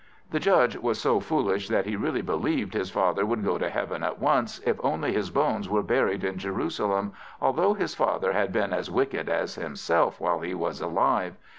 The 0.31 0.39
Judge 0.39 0.75
was 0.77 0.99
so 0.99 1.19
foolish 1.19 1.67
that 1.67 1.85
he 1.85 1.95
really 1.95 2.23
believed 2.23 2.73
his 2.73 2.89
father 2.89 3.23
would 3.23 3.43
go 3.43 3.59
to 3.59 3.69
heaven 3.69 4.01
at 4.01 4.17
once, 4.19 4.57
if 4.65 4.79
only 4.83 5.13
his 5.13 5.29
bones 5.29 5.69
were 5.69 5.83
buried 5.83 6.23
in 6.23 6.39
Jerusalem, 6.39 7.13
although 7.39 7.75
his 7.75 7.93
father 7.93 8.33
had 8.33 8.51
been 8.51 8.73
as 8.73 8.89
wicked 8.89 9.29
as 9.29 9.53
himself 9.53 10.19
while 10.19 10.39
he 10.39 10.55
was 10.55 10.81
alive. 10.81 11.35